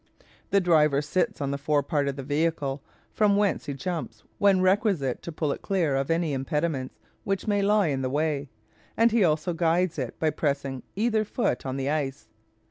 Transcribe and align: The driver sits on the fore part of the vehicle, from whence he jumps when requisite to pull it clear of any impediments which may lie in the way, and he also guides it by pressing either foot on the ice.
The 0.49 0.59
driver 0.59 0.99
sits 0.99 1.41
on 1.41 1.51
the 1.51 1.59
fore 1.59 1.83
part 1.83 2.07
of 2.07 2.15
the 2.15 2.23
vehicle, 2.23 2.81
from 3.13 3.37
whence 3.37 3.67
he 3.67 3.75
jumps 3.75 4.23
when 4.39 4.59
requisite 4.59 5.21
to 5.21 5.31
pull 5.31 5.51
it 5.51 5.61
clear 5.61 5.95
of 5.95 6.09
any 6.09 6.33
impediments 6.33 6.97
which 7.23 7.45
may 7.45 7.61
lie 7.61 7.89
in 7.89 8.01
the 8.01 8.09
way, 8.09 8.49
and 8.97 9.11
he 9.11 9.23
also 9.23 9.53
guides 9.53 9.99
it 9.99 10.17
by 10.17 10.31
pressing 10.31 10.81
either 10.95 11.23
foot 11.23 11.67
on 11.67 11.77
the 11.77 11.91
ice. 11.91 12.29